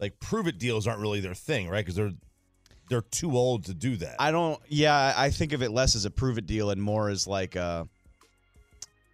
like 0.00 0.18
prove 0.18 0.46
it 0.46 0.58
deals 0.58 0.86
aren't 0.86 1.00
really 1.00 1.20
their 1.20 1.34
thing, 1.34 1.68
right? 1.68 1.84
Because 1.84 1.96
they're 1.96 2.14
they're 2.88 3.02
too 3.02 3.36
old 3.36 3.66
to 3.66 3.74
do 3.74 3.96
that. 3.96 4.16
I 4.18 4.30
don't. 4.30 4.58
Yeah, 4.68 5.12
I 5.16 5.28
think 5.30 5.52
of 5.52 5.62
it 5.62 5.70
less 5.70 5.94
as 5.96 6.06
a 6.06 6.10
prove 6.10 6.38
it 6.38 6.46
deal 6.46 6.70
and 6.70 6.82
more 6.82 7.10
as 7.10 7.26
like 7.26 7.56
a, 7.56 7.88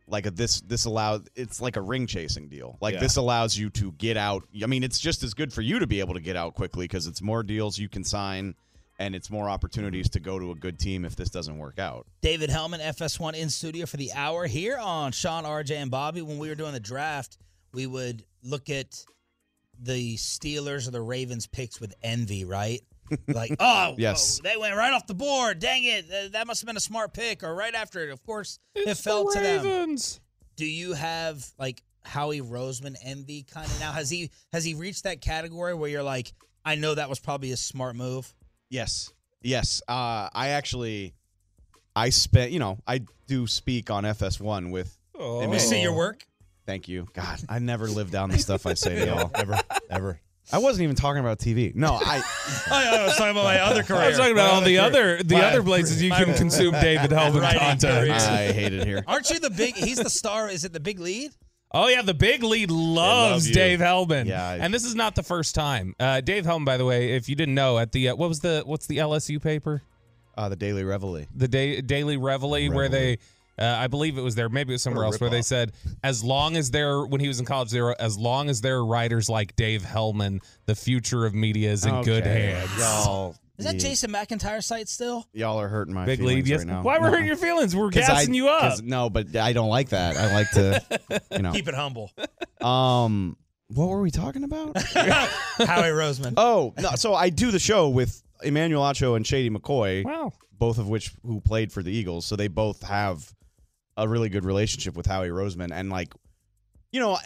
like 0.07 0.27
a 0.27 0.31
this 0.31 0.61
this 0.63 0.85
allows. 0.85 1.23
It's 1.35 1.61
like 1.61 1.77
a 1.77 1.81
ring 1.81 2.07
chasing 2.07 2.49
deal. 2.49 2.77
Like 2.81 2.95
Yeah. 2.95 3.01
this 3.01 3.17
allows 3.17 3.57
you 3.57 3.71
to 3.71 3.93
get 3.93 4.17
out. 4.17 4.45
I 4.63 4.67
mean, 4.67 4.83
it's 4.83 4.99
just 4.99 5.23
as 5.23 5.35
good 5.35 5.53
for 5.53 5.63
you 5.63 5.79
to 5.79 5.87
be 5.87 6.01
able 6.01 6.15
to 6.15 6.21
get 6.21 6.37
out 6.37 6.55
quickly 6.55 6.85
because 6.85 7.07
it's 7.07 7.23
more 7.23 7.43
deals 7.43 7.79
you 7.79 7.89
can 7.89 8.05
sign, 8.05 8.55
and 8.99 9.15
it's 9.15 9.31
more 9.31 9.49
opportunities 9.49 10.09
to 10.11 10.21
go 10.21 10.39
to 10.39 10.51
a 10.51 10.55
good 10.55 10.79
team 10.79 11.05
if 11.05 11.17
this 11.17 11.31
doesn't 11.31 11.57
work 11.59 11.79
out. 11.79 12.07
David 12.21 12.51
Helman, 12.51 12.81
FS1 12.81 13.35
in 13.35 13.49
studio 13.49 13.87
for 13.87 13.97
the 13.97 14.13
hour 14.13 14.47
here 14.47 14.77
on 14.79 15.13
Shan, 15.13 15.45
RJ, 15.45 15.77
and 15.77 15.91
Bobby. 15.91 16.21
When 16.23 16.39
we 16.39 16.49
were 16.49 16.55
doing 16.55 16.73
the 16.73 16.81
draft, 16.81 17.39
we 17.73 17.87
would 17.87 18.25
look 18.43 18.69
at 18.71 19.05
the 19.81 20.17
Steelers 20.17 20.87
or 20.87 20.91
the 20.91 21.01
Ravens 21.01 21.47
picks 21.47 21.81
with 21.81 21.95
envy, 22.03 22.45
right? 22.45 22.81
Like, 23.29 23.56
oh, 23.61 23.94
Yes. 23.99 24.41
oh, 24.41 24.49
they 24.49 24.56
went 24.56 24.76
right 24.76 24.93
off 24.93 25.06
the 25.06 25.14
board. 25.14 25.59
Dang 25.59 25.85
it. 25.85 26.32
That 26.32 26.47
must 26.47 26.61
have 26.61 26.67
been 26.67 26.76
a 26.76 26.81
smart 26.81 27.14
pick. 27.14 27.43
Or 27.43 27.55
right 27.55 27.75
after 27.75 28.00
it, 28.00 28.11
of 28.11 28.23
course, 28.25 28.59
it 28.75 28.94
fell 28.97 29.31
to 29.31 29.38
them. 29.38 29.97
Do 30.56 30.67
you 30.67 30.93
have 30.93 31.47
like 31.59 31.82
Howie 32.05 32.41
Roseman 32.41 32.97
envy 33.05 33.43
kind 33.44 33.67
of 33.67 33.81
now? 33.81 33.93
Has 33.93 34.11
he 34.11 34.31
has 34.53 34.64
he 34.64 34.75
reached 34.75 35.05
that 35.05 35.20
category 35.20 35.75
where 35.75 35.88
you're 35.88 36.03
like, 36.03 36.32
I 36.64 36.75
know 36.75 36.94
that 36.94 37.09
was 37.09 37.19
probably 37.19 37.53
a 37.53 37.56
smart 37.56 37.97
move? 37.97 38.32
Yes. 38.70 39.12
Yes. 39.43 39.82
Uh, 39.88 40.29
I 40.32 40.49
actually, 40.50 41.15
I 41.97 42.11
spent. 42.11 42.53
You 42.53 42.58
know, 42.58 42.79
I 42.87 43.00
do 43.26 43.47
speak 43.47 43.91
on 43.91 44.05
FS1 44.05 44.70
with. 44.70 44.97
Let 45.19 45.49
me 45.50 45.58
see 45.58 45.82
your 45.82 45.94
work. 45.94 46.26
Thank 46.67 46.88
you. 46.88 47.06
God, 47.12 47.41
I 47.49 47.58
never 47.58 47.88
live 47.88 48.11
down 48.11 48.31
the 48.31 48.38
stuff 48.38 48.67
I 48.67 48.75
say 48.75 48.94
to 49.00 49.06
y'all. 49.06 49.31
ever 49.35 49.58
ever. 49.91 50.20
I 50.53 50.59
wasn't 50.59 50.85
even 50.85 50.97
talking 50.97 51.21
about 51.21 51.39
TV. 51.39 51.75
No, 51.75 51.95
I. 52.03 52.23
I 52.71 53.05
was 53.05 53.17
talking 53.17 53.31
about 53.33 53.45
my 53.45 53.61
other 53.61 53.83
career. 53.85 54.01
I 54.01 54.09
was 54.09 54.17
talking 54.19 54.33
about 54.33 54.53
all 54.53 54.61
the 54.61 54.79
other 54.79 55.23
the 55.23 55.37
My- 55.37 55.45
other 55.45 55.63
places 55.63 56.03
you 56.03 56.11
can 56.11 56.35
consume 56.35 56.73
David 56.73 57.11
Helman 57.13 57.43
content. 57.59 58.11
I 58.11 58.53
hate 58.53 58.73
it 58.73 58.87
here. 58.87 59.03
Aren't 59.07 59.31
you 59.31 59.39
the 59.41 59.51
big? 59.51 59.75
He's 59.75 59.99
the 59.99 60.11
star. 60.11 60.49
Is 60.49 60.65
it 60.65 60.73
the 60.73 60.81
big 60.81 60.99
lead? 61.01 61.33
Oh 61.75 61.89
yeah, 61.89 62.03
the 62.03 62.13
big 62.15 62.43
lead 62.43 62.71
loves 62.71 63.49
you. 63.49 63.55
Dave 63.55 63.81
Helman. 63.81 64.27
Yeah, 64.27 64.47
I- 64.47 64.57
and 64.59 64.75
this 64.75 64.85
is 64.85 64.95
not 64.95 65.15
the 65.15 65.23
first 65.23 65.55
time. 65.55 65.95
Uh, 65.99 66.21
Dave 66.21 66.45
Helman, 66.45 66.65
by 66.67 66.77
the 66.77 66.85
way, 66.85 67.13
if 67.13 67.29
you 67.31 67.35
didn't 67.35 67.55
know, 67.55 67.79
at 67.79 67.93
the 67.93 68.11
uh, 68.11 68.15
what 68.17 68.29
was 68.29 68.41
the 68.41 68.63
what's 68.67 68.87
the 68.87 68.99
LSU 68.99 69.43
paper? 69.43 69.83
Uh, 70.37 70.49
the 70.49 70.57
Daily 70.57 70.83
Reveille. 70.85 71.27
The 71.35 71.49
day, 71.49 71.81
Daily 71.83 72.17
Reveille, 72.17 72.71
where 72.73 72.89
they, 72.89 73.19
uh, 73.62 73.76
I 73.79 73.87
believe 73.87 74.19
it 74.19 74.23
was 74.23 74.35
there, 74.35 74.49
maybe 74.49 74.73
it 74.73 74.75
was 74.75 74.82
somewhere 74.82 75.05
else, 75.05 75.20
where 75.20 75.31
they 75.31 75.43
said 75.43 75.73
as 76.03 76.23
long 76.25 76.56
as 76.56 76.70
they're 76.70 77.03
when 77.05 77.20
he 77.20 77.29
was 77.29 77.39
in 77.41 77.46
college, 77.46 77.70
they 77.70 77.81
were 77.81 77.96
as 78.01 78.19
long 78.19 78.48
as 78.51 78.60
there 78.60 78.77
are 78.79 78.84
writers 78.87 79.29
like 79.29 79.55
Dave 79.56 79.82
Helman, 79.84 80.41
the 80.67 80.75
future 80.75 81.25
of 81.25 81.34
media 81.34 81.70
is 81.70 81.87
in 81.87 82.03
good 82.03 82.25
hands. 82.27 82.70
Y'all, 82.79 83.37
Is 83.58 83.67
that 83.67 83.75
yeah, 83.75 83.81
Jason 83.81 84.10
McIntyre 84.10 84.65
site 84.65 84.89
still? 84.89 85.27
Y'all 85.32 85.60
are 85.60 85.69
hurting 85.69 85.94
my 85.94 86.05
Big 86.06 86.19
feelings 86.19 86.37
lead, 86.37 86.48
yes. 86.48 86.58
right 86.60 86.67
now. 86.67 86.82
Why 86.82 86.98
we're 86.98 87.05
No. 87.06 87.10
hurting 87.13 87.27
your 87.27 87.37
feelings? 87.37 87.77
We're 87.77 87.91
gassing 87.91 88.32
I- 88.32 88.34
you 88.37 88.48
up. 88.48 88.82
No, 88.82 89.08
but 89.10 89.37
I 89.37 89.53
don't 89.53 89.69
like 89.69 89.91
that. 89.91 90.17
I 90.17 90.32
like 90.32 90.51
to, 90.53 90.82
you 91.31 91.39
know. 91.43 91.53
Keep 91.55 91.69
it 91.69 91.75
humble. 91.75 92.10
Um, 92.60 93.37
what 93.69 93.89
were 93.89 94.01
we 94.01 94.10
talking 94.10 94.43
about? 94.44 94.77
Howie 94.82 95.91
Roseman. 95.91 96.34
oh, 96.37 96.75
no. 96.81 96.91
So 96.96 97.15
I 97.15 97.29
do 97.31 97.51
the 97.51 97.58
show 97.58 97.89
with 97.89 98.22
Emmanuel 98.43 98.82
Acho 98.82 99.17
and 99.17 99.27
Shady 99.27 99.51
McCoy, 99.51 100.05
Wow. 100.05 100.32
both 100.58 100.79
of 100.79 100.89
which 100.89 101.13
who 101.25 101.41
played 101.41 101.72
for 101.72 101.82
the 101.82 101.93
Eagles. 101.93 102.27
So 102.27 102.37
they 102.37 102.48
both 102.48 102.82
have 102.82 103.32
a 103.96 104.08
really 104.08 104.29
good 104.29 104.44
relationship 104.44 104.96
with 104.96 105.06
Howie 105.06 105.29
Roseman, 105.29 105.70
and 105.72 105.91
like. 105.91 106.13
You 106.94 107.01
know, 107.01 107.17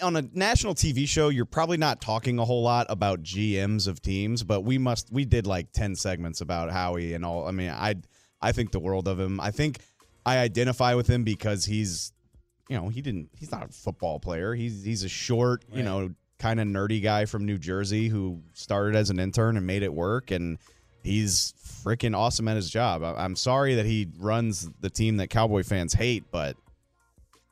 on 0.00 0.14
a 0.14 0.22
national 0.32 0.76
TV 0.76 1.08
show, 1.08 1.28
you're 1.28 1.44
probably 1.44 1.76
not 1.76 2.00
talking 2.00 2.38
a 2.38 2.44
whole 2.44 2.62
lot 2.62 2.86
about 2.88 3.20
GMs 3.20 3.88
of 3.88 4.00
teams, 4.00 4.44
but 4.44 4.60
we 4.60 4.78
must. 4.78 5.12
We 5.12 5.24
did 5.24 5.44
like 5.44 5.72
ten 5.72 5.96
segments 5.96 6.40
about 6.40 6.70
Howie 6.70 7.14
and 7.14 7.24
all. 7.24 7.48
I 7.48 7.50
mean, 7.50 7.70
I 7.70 7.96
I 8.40 8.52
think 8.52 8.70
the 8.70 8.78
world 8.78 9.08
of 9.08 9.18
him. 9.18 9.40
I 9.40 9.50
think 9.50 9.80
I 10.24 10.38
identify 10.38 10.94
with 10.94 11.08
him 11.08 11.24
because 11.24 11.64
he's, 11.64 12.12
you 12.68 12.76
know, 12.76 12.90
he 12.90 13.02
didn't. 13.02 13.30
He's 13.34 13.50
not 13.50 13.64
a 13.68 13.72
football 13.72 14.20
player. 14.20 14.54
He's 14.54 14.84
he's 14.84 15.02
a 15.02 15.08
short, 15.08 15.64
you 15.72 15.82
know, 15.82 16.10
kind 16.38 16.60
of 16.60 16.68
nerdy 16.68 17.02
guy 17.02 17.24
from 17.24 17.44
New 17.44 17.58
Jersey 17.58 18.06
who 18.06 18.42
started 18.52 18.94
as 18.94 19.10
an 19.10 19.18
intern 19.18 19.56
and 19.56 19.66
made 19.66 19.82
it 19.82 19.92
work, 19.92 20.30
and 20.30 20.58
he's 21.08 21.54
freaking 21.84 22.16
awesome 22.16 22.48
at 22.48 22.56
his 22.56 22.68
job. 22.70 23.02
I, 23.02 23.14
I'm 23.14 23.36
sorry 23.36 23.76
that 23.76 23.86
he 23.86 24.08
runs 24.18 24.68
the 24.80 24.90
team 24.90 25.16
that 25.18 25.28
Cowboy 25.28 25.62
fans 25.62 25.94
hate, 25.94 26.24
but 26.30 26.56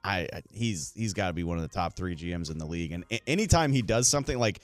I 0.05 0.29
I- 0.33 0.43
he's 0.53 0.93
he's 0.95 1.13
got 1.15 1.29
to 1.29 1.33
be 1.33 1.45
one 1.45 1.57
of 1.59 1.63
the 1.63 1.69
top 1.75 1.95
three 1.95 2.15
GMs 2.17 2.51
in 2.51 2.59
the 2.59 2.67
league. 2.67 2.93
And 2.93 3.05
anytime 3.27 3.73
he 3.73 3.83
does 3.83 4.09
something 4.09 4.39
like 4.39 4.61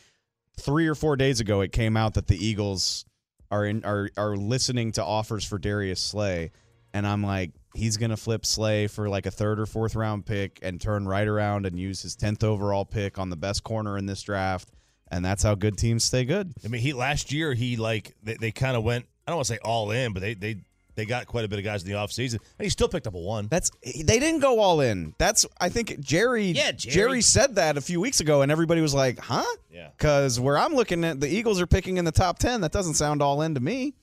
three 0.61 0.87
or 0.87 0.95
four 0.95 1.17
days 1.17 1.41
ago, 1.41 1.61
it 1.63 1.73
came 1.73 1.97
out 1.97 2.15
that 2.15 2.27
the 2.27 2.37
Eagles 2.37 3.05
are 3.51 3.65
in 3.65 3.85
are 3.85 4.11
are 4.17 4.37
listening 4.37 4.93
to 4.93 5.05
offers 5.05 5.45
for 5.45 5.59
Darius 5.59 6.01
Slay, 6.01 6.51
and 6.95 7.07
I'm 7.07 7.23
like, 7.23 7.51
he's 7.75 7.97
gonna 7.97 8.17
flip 8.17 8.45
Slay 8.47 8.87
for 8.87 9.09
like 9.09 9.27
a 9.27 9.31
third 9.31 9.61
or 9.61 9.67
fourth 9.67 9.95
round 9.95 10.27
pick 10.27 10.59
and 10.63 10.81
turn 10.81 11.07
right 11.07 11.27
around 11.29 11.67
and 11.67 11.79
use 11.79 12.03
his 12.03 12.17
tenth 12.17 12.45
overall 12.45 12.85
pick 12.85 13.19
on 13.19 13.31
the 13.31 13.37
best 13.37 13.63
corner 13.65 13.99
in 13.99 14.07
this 14.07 14.23
draft. 14.23 14.69
And 15.13 15.23
that's 15.23 15.43
how 15.43 15.55
good 15.55 15.77
teams 15.77 16.05
stay 16.05 16.25
good. 16.25 16.53
I 16.65 16.69
mean, 16.69 16.81
he 16.81 16.95
last 16.95 17.33
year 17.33 17.53
he 17.53 17.77
like 17.77 18.15
they, 18.23 18.35
they 18.35 18.51
kind 18.51 18.77
of 18.77 18.83
went. 18.83 19.05
I 19.27 19.31
don't 19.31 19.37
want 19.37 19.47
to 19.47 19.53
say 19.55 19.59
all 19.63 19.91
in, 19.91 20.15
but 20.15 20.21
they 20.21 20.33
they 20.33 20.57
they 20.95 21.05
got 21.05 21.27
quite 21.27 21.45
a 21.45 21.49
bit 21.49 21.59
of 21.59 21.65
guys 21.65 21.83
in 21.83 21.91
the 21.91 21.97
offseason, 21.97 22.35
and 22.59 22.65
he 22.65 22.69
still 22.71 22.89
picked 22.89 23.07
up 23.07 23.15
a 23.15 23.19
one. 23.19 23.47
That's 23.49 23.71
they 23.85 24.19
didn't 24.19 24.41
go 24.41 24.59
all 24.59 24.81
in. 24.81 25.15
That's 25.19 25.45
I 25.61 25.69
think 25.69 26.01
Jerry. 26.01 26.47
Yeah, 26.47 26.73
Jerry. 26.73 27.21
said 27.21 27.57
that 27.57 27.77
a 27.77 27.81
few 27.83 28.01
weeks 28.01 28.21
ago, 28.21 28.41
and 28.41 28.51
everybody 28.51 28.81
was 28.81 28.95
like, 28.95 29.19
"Huh?" 29.19 29.45
Yeah. 29.71 29.89
Because 29.97 30.41
where 30.41 30.57
I'm 30.57 30.75
looking 30.75 31.05
at, 31.05 31.21
the 31.21 31.29
Eagles 31.29 31.61
are 31.61 31.67
picking 31.67 31.99
in 31.99 32.05
the 32.07 32.13
top 32.13 32.39
ten. 32.39 32.63
That 32.63 32.73
doesn't 32.73 32.95
sound 32.95 33.23
all 33.23 33.43
in 33.43 33.55
to 33.55 33.61
me. 33.61 33.95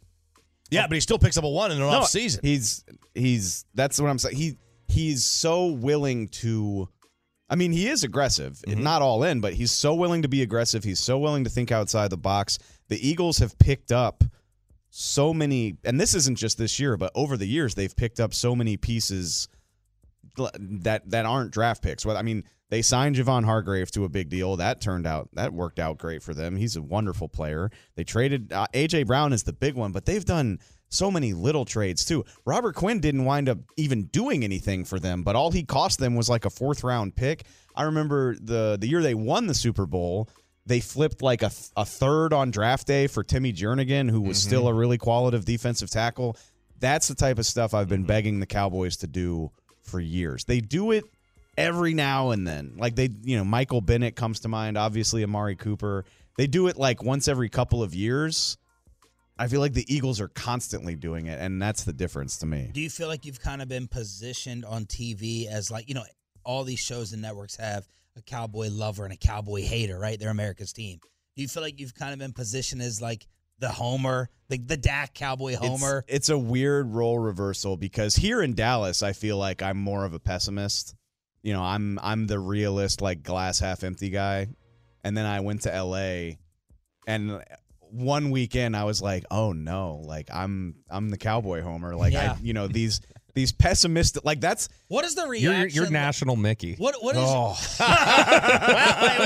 Yeah, 0.69 0.85
but 0.87 0.93
he 0.93 1.01
still 1.01 1.19
picks 1.19 1.37
up 1.37 1.43
a 1.43 1.49
one 1.49 1.71
in 1.71 1.77
an 1.81 1.83
No, 1.83 1.89
off 2.01 2.07
season. 2.07 2.41
He's 2.43 2.83
he's 3.15 3.65
that's 3.73 3.99
what 3.99 4.09
I'm 4.09 4.19
saying. 4.19 4.35
He 4.35 4.57
he's 4.87 5.25
so 5.25 5.67
willing 5.67 6.27
to. 6.27 6.87
I 7.49 7.55
mean, 7.55 7.71
he 7.71 7.87
is 7.87 8.03
aggressive, 8.03 8.61
Mm-hmm. 8.67 8.83
not 8.83 9.01
all 9.01 9.23
in, 9.23 9.41
but 9.41 9.53
he's 9.53 9.71
so 9.71 9.95
willing 9.95 10.21
to 10.21 10.27
be 10.27 10.41
aggressive. 10.41 10.83
He's 10.83 10.99
so 10.99 11.17
willing 11.17 11.43
to 11.45 11.49
think 11.49 11.71
outside 11.71 12.09
the 12.09 12.17
box. 12.17 12.59
The 12.89 13.07
Eagles 13.07 13.39
have 13.39 13.57
picked 13.57 13.91
up 13.91 14.23
so 14.91 15.33
many, 15.33 15.77
and 15.83 15.99
this 15.99 16.13
isn't 16.15 16.37
just 16.37 16.57
this 16.57 16.79
year, 16.79 16.97
but 16.97 17.11
over 17.15 17.37
the 17.37 17.47
years 17.47 17.75
they've 17.75 17.95
picked 17.95 18.19
up 18.19 18.33
so 18.33 18.55
many 18.55 18.77
pieces 18.77 19.47
that 20.35 21.09
that 21.09 21.25
aren't 21.25 21.51
draft 21.51 21.81
picks. 21.83 22.05
Well, 22.05 22.17
I 22.17 22.21
mean, 22.21 22.43
they 22.69 22.81
signed 22.81 23.15
Javon 23.15 23.45
Hargrave 23.45 23.91
to 23.91 24.05
a 24.05 24.09
big 24.09 24.29
deal. 24.29 24.55
That 24.55 24.79
turned 24.79 25.07
out 25.07 25.29
that 25.33 25.53
worked 25.53 25.79
out 25.79 25.97
great 25.97 26.21
for 26.21 26.33
them. 26.33 26.55
He's 26.55 26.75
a 26.75 26.81
wonderful 26.81 27.27
player. 27.27 27.71
They 27.95 28.03
traded 28.03 28.53
uh, 28.53 28.67
AJ 28.73 29.07
Brown 29.07 29.33
is 29.33 29.43
the 29.43 29.53
big 29.53 29.75
one, 29.75 29.91
but 29.91 30.05
they've 30.05 30.25
done 30.25 30.59
so 30.89 31.09
many 31.11 31.33
little 31.33 31.65
trades 31.65 32.05
too. 32.05 32.25
Robert 32.45 32.75
Quinn 32.75 32.99
didn't 32.99 33.25
wind 33.25 33.49
up 33.49 33.59
even 33.77 34.05
doing 34.05 34.43
anything 34.43 34.85
for 34.85 34.99
them, 34.99 35.23
but 35.23 35.35
all 35.35 35.51
he 35.51 35.63
cost 35.63 35.99
them 35.99 36.15
was 36.15 36.29
like 36.29 36.45
a 36.45 36.49
fourth 36.49 36.83
round 36.83 37.15
pick. 37.15 37.43
I 37.75 37.83
remember 37.83 38.35
the 38.35 38.77
the 38.79 38.87
year 38.87 39.01
they 39.01 39.15
won 39.15 39.47
the 39.47 39.55
Super 39.55 39.85
Bowl. 39.85 40.29
They 40.65 40.79
flipped 40.79 41.23
like 41.23 41.41
a, 41.41 41.51
a 41.75 41.85
third 41.85 42.31
on 42.31 42.51
draft 42.51 42.85
day 42.85 43.07
for 43.07 43.23
Timmy 43.23 43.51
Jernigan, 43.51 44.09
who 44.09 44.21
was 44.21 44.39
still 44.39 44.67
a 44.67 44.73
really 44.73 44.99
qualitative 44.99 45.43
defensive 45.43 45.89
tackle. 45.89 46.37
That's 46.79 47.07
the 47.07 47.15
type 47.15 47.39
of 47.39 47.47
stuff 47.47 47.73
I've 47.73 47.89
been 47.89 48.03
begging 48.03 48.39
the 48.39 48.45
Cowboys 48.45 48.97
to 48.97 49.07
do 49.07 49.51
for 49.81 49.99
years. 49.99 50.45
They 50.45 50.59
do 50.61 50.91
it 50.91 51.05
every 51.59 51.93
now 51.93 52.31
and 52.31 52.47
then. 52.47 52.75
Like 52.77 52.95
they, 52.95 53.09
you 53.23 53.37
know, 53.37 53.43
Michael 53.43 53.81
Bennett 53.81 54.15
comes 54.15 54.39
to 54.41 54.47
mind, 54.47 54.77
obviously 54.77 55.23
Amari 55.23 55.55
Cooper. 55.55 56.05
They 56.37 56.47
do 56.47 56.67
it 56.67 56.77
like 56.77 57.03
once 57.03 57.27
every 57.27 57.49
couple 57.49 57.83
of 57.83 57.93
years. 57.93 58.57
I 59.37 59.47
feel 59.47 59.61
like 59.61 59.73
the 59.73 59.85
Eagles 59.93 60.19
are 60.19 60.27
constantly 60.27 60.95
doing 60.95 61.27
it, 61.27 61.39
and 61.39 61.61
that's 61.61 61.85
the 61.85 61.93
difference 61.93 62.37
to 62.39 62.45
me. 62.45 62.71
Do 62.73 62.81
you 62.81 62.89
feel 62.89 63.07
like 63.07 63.25
you've 63.25 63.39
kind 63.39 63.61
of 63.61 63.69
been 63.69 63.87
positioned 63.87 64.65
on 64.65 64.85
TV 64.85 65.47
as 65.47 65.71
like, 65.71 65.87
you 65.87 65.95
know, 65.95 66.03
all 66.43 66.63
these 66.63 66.79
shows 66.79 67.13
and 67.13 67.21
networks 67.21 67.55
have 67.55 67.87
a 68.17 68.21
cowboy 68.21 68.67
lover 68.69 69.05
and 69.05 69.13
a 69.13 69.17
cowboy 69.17 69.61
hater, 69.61 69.97
right? 69.97 70.19
They're 70.19 70.29
America's 70.29 70.73
team. 70.73 70.99
Do 71.35 71.41
you 71.41 71.47
feel 71.47 71.63
like 71.63 71.79
you've 71.79 71.95
kind 71.95 72.11
of 72.11 72.19
been 72.19 72.33
positioned 72.33 72.81
as 72.81 73.01
like 73.01 73.27
the 73.59 73.69
homer, 73.69 74.29
the 74.49 74.57
the 74.57 74.75
Dak 74.77 75.13
cowboy 75.13 75.55
homer? 75.55 76.03
It's, 76.07 76.15
it's 76.15 76.29
a 76.29 76.37
weird 76.37 76.93
role 76.93 77.17
reversal 77.17 77.77
because 77.77 78.15
here 78.15 78.41
in 78.41 78.55
Dallas, 78.55 79.03
I 79.03 79.13
feel 79.13 79.37
like 79.37 79.61
I'm 79.61 79.77
more 79.77 80.03
of 80.03 80.13
a 80.13 80.19
pessimist. 80.19 80.95
You 81.41 81.53
know, 81.53 81.61
I'm 81.61 81.99
I'm 82.01 82.27
the 82.27 82.39
realist, 82.39 83.01
like 83.01 83.23
glass 83.23 83.59
half 83.59 83.83
empty 83.83 84.09
guy. 84.09 84.47
And 85.03 85.15
then 85.15 85.25
I 85.25 85.39
went 85.39 85.61
to 85.61 85.83
LA 85.83 86.35
and 87.07 87.41
one 87.91 88.29
weekend 88.29 88.75
I 88.75 88.83
was 88.83 89.01
like, 89.01 89.25
oh 89.31 89.51
no, 89.53 90.01
like 90.05 90.29
I'm 90.33 90.75
I'm 90.89 91.09
the 91.09 91.17
cowboy 91.17 91.61
homer. 91.61 91.95
Like 91.95 92.13
Yeah. 92.13 92.33
I 92.33 92.37
you 92.41 92.53
know, 92.53 92.67
these 92.67 93.01
these 93.35 93.51
pessimistic 93.51 94.25
like 94.25 94.41
that's 94.41 94.69
what 94.87 95.05
is 95.05 95.15
the 95.15 95.21
You're, 95.21 95.29
reaction? 95.29 95.75
you're, 95.75 95.83
you're 95.85 95.91
national 95.91 96.35
Mickey. 96.35 96.75
What 96.75 96.95
what 97.01 97.15
is 97.15 97.23
oh 97.25 97.49
what 97.49 97.57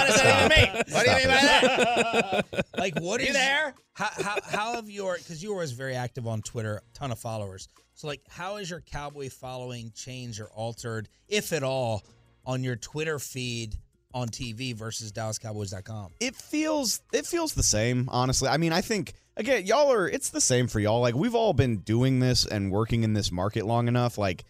does 0.07 0.21
that 0.21 0.51
even 0.51 0.73
mean? 0.73 0.83
What 0.89 1.05
do 1.05 1.11
you 1.11 1.17
mean 1.17 1.27
by 1.27 1.41
that? 1.41 2.65
like, 2.77 2.99
what 2.99 3.21
is 3.21 3.33
there? 3.33 3.73
How 3.93 4.09
how 4.17 4.37
how 4.45 4.75
have 4.75 4.89
your 4.89 5.17
because 5.17 5.41
you 5.41 5.49
were 5.49 5.55
always 5.55 5.71
very 5.71 5.95
active 5.95 6.27
on 6.27 6.41
Twitter, 6.41 6.81
ton 6.93 7.11
of 7.11 7.19
followers. 7.19 7.67
So 7.93 8.07
like, 8.07 8.21
how 8.29 8.57
has 8.57 8.69
your 8.69 8.81
cowboy 8.81 9.29
following 9.29 9.91
changed 9.95 10.39
or 10.39 10.47
altered, 10.47 11.09
if 11.27 11.53
at 11.53 11.63
all, 11.63 12.03
on 12.45 12.63
your 12.63 12.75
Twitter 12.75 13.19
feed 13.19 13.75
on 14.13 14.29
TV 14.29 14.75
versus 14.75 15.11
DallasCowboys.com? 15.11 16.11
it 16.19 16.35
feels 16.35 17.01
it 17.11 17.25
feels 17.25 17.53
the 17.53 17.63
same 17.63 18.07
honestly. 18.11 18.47
I 18.47 18.57
mean 18.57 18.71
i 18.71 18.81
think 18.81 19.13
again 19.37 19.65
y'all 19.65 19.91
are 19.91 20.07
it's 20.07 20.29
the 20.29 20.41
same 20.41 20.67
for 20.67 20.79
y'all. 20.79 21.01
Like 21.01 21.15
we've 21.15 21.33
all 21.35 21.53
been 21.53 21.77
doing 21.77 22.19
this 22.19 22.45
and 22.45 22.71
working 22.71 23.03
in 23.03 23.13
this 23.13 23.31
market 23.31 23.65
long 23.65 23.87
enough. 23.87 24.17
Like 24.17 24.43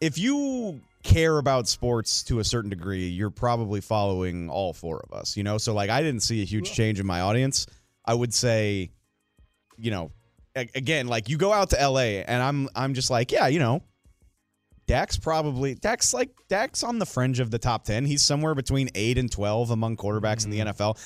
if 0.00 0.18
you 0.18 0.80
care 1.02 1.38
about 1.38 1.68
sports 1.68 2.22
to 2.24 2.38
a 2.40 2.44
certain 2.44 2.70
degree 2.70 3.06
you're 3.06 3.30
probably 3.30 3.80
following 3.80 4.50
all 4.50 4.72
four 4.72 5.04
of 5.08 5.16
us 5.16 5.36
you 5.36 5.42
know? 5.42 5.58
So 5.58 5.72
like 5.74 5.90
i 5.90 6.02
didn't 6.02 6.22
see 6.22 6.42
a 6.42 6.44
huge 6.44 6.72
change 6.72 7.00
in 7.00 7.06
my 7.06 7.20
audience. 7.20 7.66
I 8.04 8.14
would 8.14 8.32
say 8.34 8.90
you 9.76 9.90
know 9.90 10.12
again 10.56 11.06
like 11.06 11.28
you 11.28 11.36
go 11.36 11.52
out 11.52 11.70
to 11.70 11.88
la 11.88 12.00
and 12.00 12.42
i'm 12.42 12.68
i'm 12.74 12.94
just 12.94 13.10
like 13.10 13.30
yeah 13.30 13.46
you 13.46 13.58
know 13.58 13.82
Dak's 14.86 15.18
probably 15.18 15.74
Dak's 15.74 16.14
like 16.14 16.30
Dak's 16.48 16.82
on 16.82 16.98
the 16.98 17.06
fringe 17.06 17.40
of 17.40 17.50
the 17.50 17.58
top 17.58 17.84
10. 17.84 18.04
He's 18.04 18.24
somewhere 18.24 18.54
between 18.54 18.88
8 18.94 19.18
and 19.18 19.30
12 19.30 19.72
among 19.72 19.96
quarterbacks 19.96 20.44
in 20.44 20.50
the 20.50 20.60
NFL. 20.60 20.96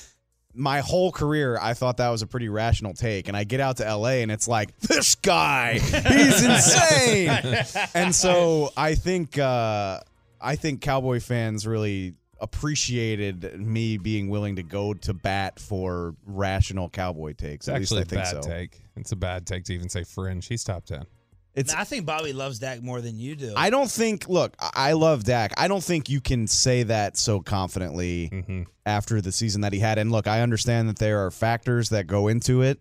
My 0.53 0.81
whole 0.81 1.11
career 1.11 1.57
I 1.59 1.73
thought 1.73 1.97
that 1.97 2.09
was 2.09 2.21
a 2.21 2.27
pretty 2.27 2.47
rational 2.49 2.93
take 2.93 3.27
and 3.27 3.35
I 3.35 3.43
get 3.43 3.59
out 3.59 3.77
to 3.77 3.95
LA 3.95 4.21
and 4.21 4.31
it's 4.31 4.47
like 4.47 4.77
this 4.81 5.15
guy, 5.15 5.79
he's 5.79 6.43
insane. 6.45 7.89
and 7.95 8.13
so 8.13 8.69
I 8.77 8.95
think 8.95 9.39
uh 9.39 10.01
I 10.39 10.55
think 10.55 10.81
Cowboy 10.81 11.19
fans 11.19 11.65
really 11.65 12.13
appreciated 12.41 13.59
me 13.59 13.97
being 13.97 14.29
willing 14.29 14.55
to 14.57 14.63
go 14.63 14.93
to 14.93 15.13
bat 15.13 15.59
for 15.59 16.15
rational 16.25 16.89
Cowboy 16.89 17.33
takes. 17.33 17.67
It's 17.67 17.69
At 17.69 17.79
least 17.79 17.91
actually 17.91 17.99
I 17.99 18.01
a 18.01 18.05
think 18.05 18.21
bad 18.23 18.43
so. 18.43 18.49
take. 18.49 18.81
It's 18.95 19.11
a 19.11 19.15
bad 19.15 19.45
take 19.45 19.63
to 19.65 19.73
even 19.73 19.89
say 19.89 20.03
fringe. 20.03 20.47
He's 20.47 20.63
top 20.63 20.85
10. 20.85 21.05
It's 21.53 21.73
I 21.73 21.83
think 21.83 22.05
Bobby 22.05 22.31
loves 22.31 22.59
Dak 22.59 22.81
more 22.81 23.01
than 23.01 23.19
you 23.19 23.35
do. 23.35 23.53
I 23.57 23.69
don't 23.69 23.91
think. 23.91 24.29
Look, 24.29 24.55
I 24.59 24.69
I 24.73 24.91
love 24.93 25.25
Dak. 25.25 25.51
I 25.57 25.67
don't 25.67 25.83
think 25.83 26.09
you 26.09 26.21
can 26.21 26.47
say 26.47 26.83
that 26.83 27.17
so 27.17 27.41
confidently 27.41 28.29
Mm-hmm. 28.31 28.63
after 28.85 29.19
the 29.19 29.33
season 29.33 29.59
that 29.61 29.73
he 29.73 29.79
had. 29.79 29.97
And 29.97 30.11
look, 30.13 30.27
I 30.27 30.41
understand 30.41 30.87
that 30.87 30.97
there 30.99 31.25
are 31.25 31.29
factors 31.31 31.89
that 31.89 32.07
go 32.07 32.29
into 32.29 32.61
it. 32.61 32.79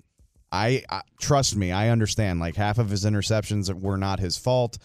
I, 0.52 0.84
I 0.88 1.02
trust 1.20 1.56
me. 1.56 1.72
I 1.72 1.88
understand. 1.88 2.38
Like 2.38 2.54
half 2.54 2.78
of 2.78 2.90
his 2.90 3.04
interceptions 3.04 3.72
were 3.74 3.96
not 3.96 4.20
his 4.20 4.36
fault. 4.36 4.78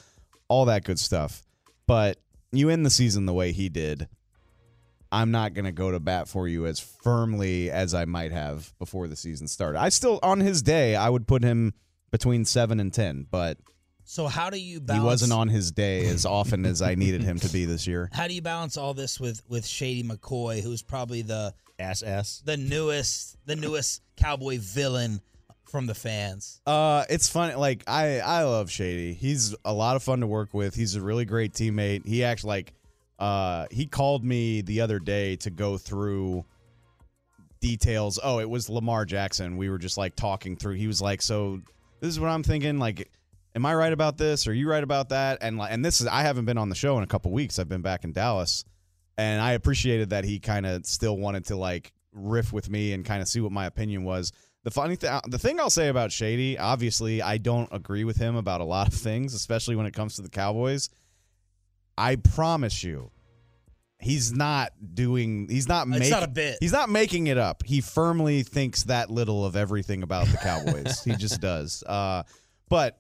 All 0.48 0.66
that 0.66 0.84
good 0.84 1.00
stuff. 1.00 1.44
But 1.88 2.18
you 2.52 2.70
end 2.70 2.86
the 2.88 2.90
season 2.92 3.28
the 3.28 3.34
way 3.34 3.52
he 3.52 3.70
did. 3.70 4.08
I'm 5.16 5.32
not 5.32 5.54
going 5.54 5.66
to 5.66 5.72
go 5.72 5.92
to 5.92 6.00
bat 6.00 6.28
for 6.28 6.46
you 6.48 6.66
as 6.66 6.80
firmly 6.80 7.72
as 7.72 7.94
I 7.94 8.04
might 8.04 8.34
have 8.34 8.78
before 8.80 9.08
the 9.08 9.16
season 9.16 9.48
started. 9.48 9.80
I 9.80 9.88
still, 9.90 10.20
on 10.22 10.42
his 10.42 10.62
day, 10.62 10.96
I 10.96 11.10
would 11.10 11.26
put 11.26 11.42
him 11.42 11.74
between 12.12 12.44
seven 12.44 12.82
and 12.82 12.94
ten, 12.94 13.26
but 13.32 13.58
so 14.04 14.28
how 14.28 14.50
do 14.50 14.60
you 14.60 14.82
balance? 14.82 15.02
he 15.02 15.06
wasn't 15.06 15.32
on 15.32 15.48
his 15.48 15.72
day 15.72 16.06
as 16.08 16.26
often 16.26 16.66
as 16.66 16.82
I 16.82 16.96
needed 16.96 17.24
him 17.24 17.40
to 17.40 17.50
be 17.50 17.66
this 17.66 17.88
year. 17.88 18.10
How 18.14 18.28
do 18.28 18.34
you 18.36 18.42
balance 18.42 18.78
all 18.78 18.94
this 18.94 19.20
with 19.20 19.42
with 19.50 19.66
Shady 19.66 20.04
McCoy, 20.04 20.62
who's 20.62 20.84
probably 20.84 21.24
the 21.24 21.54
Ass 21.80 22.04
ass. 22.04 22.42
the 22.46 22.56
newest 22.56 23.36
the 23.46 23.56
newest 23.56 24.02
cowboy 24.16 24.60
villain 24.60 25.22
from 25.64 25.88
the 25.88 25.96
fans? 25.96 26.62
Uh, 26.68 27.06
it's 27.10 27.28
funny. 27.28 27.56
Like 27.56 27.84
I, 27.88 28.20
I 28.20 28.44
love 28.44 28.70
Shady. 28.70 29.14
He's 29.14 29.56
a 29.66 29.74
lot 29.74 29.96
of 29.96 30.04
fun 30.04 30.20
to 30.20 30.28
work 30.28 30.54
with. 30.54 30.76
He's 30.76 30.96
a 30.96 31.02
really 31.02 31.26
great 31.26 31.54
teammate. 31.54 32.06
He 32.06 32.24
acts 32.24 32.44
like, 32.44 32.74
uh, 33.20 33.68
he 33.72 33.86
called 33.86 34.24
me 34.24 34.62
the 34.62 34.82
other 34.82 35.00
day 35.00 35.36
to 35.38 35.50
go 35.50 35.78
through 35.78 36.46
details. 37.62 38.20
Oh, 38.22 38.40
it 38.40 38.50
was 38.50 38.70
Lamar 38.70 39.06
Jackson. 39.06 39.58
We 39.58 39.70
were 39.70 39.78
just 39.78 39.98
like 39.98 40.16
talking 40.16 40.56
through. 40.56 40.76
He 40.76 40.88
was 40.88 41.02
like, 41.02 41.22
"So 41.22 41.62
this 42.00 42.10
is 42.10 42.20
what 42.20 42.30
I'm 42.30 42.44
thinking. 42.44 42.78
Like, 42.78 43.10
am 43.56 43.66
I 43.66 43.74
right 43.74 43.94
about 43.94 44.18
this? 44.18 44.48
Are 44.48 44.54
you 44.54 44.70
right 44.70 44.84
about 44.84 45.10
that?" 45.10 45.40
And 45.42 45.58
like, 45.58 45.72
and 45.72 45.84
this 45.84 46.02
is 46.02 46.08
I 46.08 46.22
haven't 46.22 46.46
been 46.46 46.58
on 46.58 46.70
the 46.70 46.76
show 46.76 46.98
in 46.98 47.04
a 47.04 47.08
couple 47.08 47.32
weeks. 47.32 47.58
I've 47.58 47.70
been 47.70 47.82
back 47.82 48.04
in 48.04 48.12
Dallas, 48.12 48.66
and 49.18 49.42
I 49.42 49.54
appreciated 49.54 50.10
that 50.10 50.26
he 50.26 50.40
kind 50.40 50.66
of 50.66 50.86
still 50.86 51.18
wanted 51.18 51.46
to 51.46 51.56
like 51.56 51.94
riff 52.12 52.52
with 52.52 52.70
me 52.70 52.94
and 52.94 53.06
kind 53.06 53.22
of 53.22 53.28
see 53.28 53.40
what 53.40 53.52
my 53.52 53.66
opinion 53.66 54.04
was. 54.04 54.32
The 54.64 54.72
funny 54.72 54.96
thing, 54.96 55.20
the 55.28 55.38
thing 55.38 55.60
I'll 55.60 55.70
say 55.70 55.90
about 55.90 56.12
Shady, 56.12 56.58
obviously, 56.58 57.22
I 57.22 57.38
don't 57.38 57.70
agree 57.72 58.04
with 58.04 58.18
him 58.18 58.36
about 58.36 58.62
a 58.62 58.66
lot 58.66 58.88
of 58.88 58.96
things, 58.96 59.34
especially 59.36 59.76
when 59.76 59.86
it 59.86 59.94
comes 59.94 60.16
to 60.16 60.24
the 60.24 60.30
Cowboys. 60.30 60.90
I 61.98 62.16
promise 62.18 62.84
you, 62.84 63.12
he's 64.00 64.32
not 64.34 64.72
doing. 64.94 65.48
He's 65.50 65.68
not 65.68 65.88
It's 65.88 65.98
making. 66.00 66.10
not 66.12 66.24
a 66.24 66.28
bit. 66.28 66.58
He's 66.60 66.72
not 66.74 66.90
making 66.90 67.28
it 67.28 67.38
up. 67.38 67.64
He 67.64 67.82
firmly 67.82 68.44
thinks 68.44 68.84
that 68.84 69.10
little 69.10 69.46
of 69.46 69.56
everything 69.56 70.04
about 70.04 70.28
the 70.28 70.38
Cowboys. 70.38 71.04
he 71.04 71.16
just 71.16 71.42
does. 71.42 71.84
Uh, 71.88 72.24
but 72.70 72.98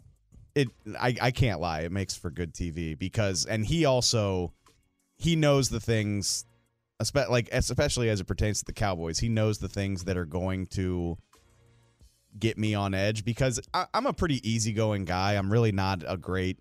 it, 0.53 0.69
I, 0.99 1.15
I 1.21 1.31
can't 1.31 1.59
lie. 1.59 1.81
It 1.81 1.91
makes 1.91 2.15
for 2.15 2.29
good 2.29 2.53
TV 2.53 2.97
because, 2.97 3.45
and 3.45 3.65
he 3.65 3.83
also, 3.85 4.53
he 5.17 5.35
knows 5.35 5.69
the 5.69 5.79
things, 5.81 6.45
espe- 7.01 7.29
like 7.29 7.49
especially 7.51 8.09
as 8.09 8.21
it 8.21 8.25
pertains 8.25 8.59
to 8.59 8.65
the 8.65 8.73
Cowboys. 8.73 9.19
He 9.19 9.27
knows 9.27 9.57
the 9.57 9.67
things 9.67 10.05
that 10.05 10.15
are 10.17 10.25
going 10.25 10.67
to 10.67 11.17
get 12.39 12.57
me 12.57 12.73
on 12.75 12.93
edge 12.93 13.25
because 13.25 13.59
I, 13.73 13.87
I'm 13.93 14.05
a 14.05 14.13
pretty 14.13 14.47
easygoing 14.49 15.03
guy. 15.05 15.33
I'm 15.33 15.51
really 15.51 15.71
not 15.71 16.03
a 16.07 16.15
great. 16.15 16.59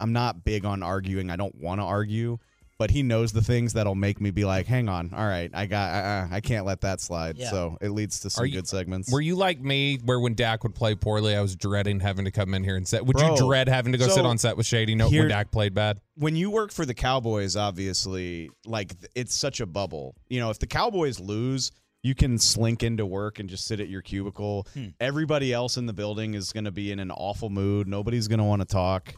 I'm 0.00 0.12
not 0.12 0.44
big 0.44 0.64
on 0.64 0.82
arguing. 0.82 1.30
I 1.30 1.36
don't 1.36 1.54
want 1.56 1.80
to 1.80 1.84
argue. 1.84 2.38
but 2.78 2.90
he 2.90 3.02
knows 3.02 3.32
the 3.32 3.40
things 3.40 3.72
that'll 3.72 3.94
make 3.94 4.20
me 4.20 4.30
be 4.30 4.44
like, 4.44 4.66
"Hang 4.66 4.86
on, 4.86 5.10
all 5.14 5.26
right, 5.26 5.50
I 5.54 5.64
got, 5.64 5.94
uh, 5.94 6.26
I 6.30 6.42
can't 6.42 6.66
let 6.66 6.82
that 6.82 7.00
slide." 7.00 7.38
Yeah. 7.38 7.48
So 7.48 7.78
it 7.80 7.88
leads 7.88 8.20
to 8.20 8.28
some 8.28 8.42
Are 8.42 8.46
you- 8.46 8.56
good 8.56 8.68
segments. 8.68 9.10
Were 9.10 9.22
you 9.22 9.34
like 9.34 9.58
me, 9.62 9.96
where 10.04 10.20
when 10.20 10.34
Dak 10.34 10.62
would 10.62 10.74
play 10.74 10.94
poorly, 10.94 11.34
I 11.34 11.40
was 11.40 11.56
dreading 11.56 12.00
having 12.00 12.26
to 12.26 12.30
come 12.30 12.52
in 12.52 12.62
here 12.64 12.76
and 12.76 12.86
set? 12.86 13.06
Would 13.06 13.16
Bro, 13.16 13.30
you 13.36 13.46
dread 13.48 13.68
having 13.70 13.92
to 13.92 13.98
go 13.98 14.08
so 14.08 14.16
sit 14.16 14.26
on 14.26 14.36
set 14.36 14.58
with 14.58 14.66
Shady? 14.66 14.94
No, 14.94 15.08
here- 15.08 15.22
when 15.22 15.30
Dak 15.30 15.50
played 15.50 15.72
bad. 15.72 16.02
when 16.16 16.36
you 16.36 16.50
work 16.50 16.70
for 16.70 16.84
the 16.84 16.92
Cowboys, 16.92 17.56
obviously, 17.56 18.50
like 18.66 18.92
it's 19.14 19.34
such 19.34 19.60
a 19.60 19.66
bubble. 19.66 20.14
You 20.28 20.40
know, 20.40 20.50
if 20.50 20.58
the 20.58 20.66
Cowboys 20.66 21.18
lose, 21.18 21.72
you 22.02 22.14
can 22.14 22.38
slink 22.38 22.82
into 22.82 23.06
work 23.06 23.38
and 23.38 23.48
just 23.48 23.64
sit 23.66 23.80
at 23.80 23.88
your 23.88 24.02
cubicle. 24.02 24.66
Everybody 25.00 25.50
else 25.50 25.78
in 25.78 25.86
the 25.86 25.94
building 25.94 26.34
is 26.34 26.52
going 26.52 26.64
to 26.64 26.70
be 26.70 26.92
in 26.92 26.98
an 27.00 27.10
awful 27.10 27.48
mood. 27.48 27.88
Nobody's 27.88 28.28
going 28.28 28.38
to 28.38 28.44
want 28.44 28.60
to 28.60 28.66
talk. 28.66 29.14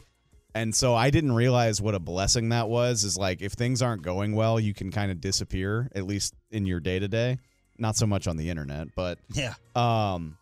And 0.55 0.73
so 0.73 0.95
I 0.95 1.09
didn't 1.11 1.33
realize 1.33 1.81
what 1.81 1.93
a 1.95 1.99
blessing 1.99 2.49
that 2.49 2.69
was. 2.69 3.03
Is 3.03 3.17
like 3.17 3.41
if 3.41 3.53
things 3.53 3.81
aren't 3.81 4.01
going 4.01 4.33
well, 4.33 4.59
you 4.59 4.73
can 4.73 4.91
kind 4.91 5.11
of 5.11 5.21
disappear, 5.21 5.89
at 5.93 6.05
least 6.05 6.33
in 6.51 6.65
your 6.65 6.79
day 6.79 6.99
to 6.99 7.07
day. 7.07 7.37
Not 7.77 7.95
so 7.95 8.05
much 8.07 8.27
on 8.27 8.35
the 8.35 8.49
internet, 8.49 8.87
but 8.95 9.19
Yeah. 9.33 9.53
um, 9.75 10.37